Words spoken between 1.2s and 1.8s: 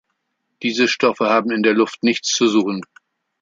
haben in der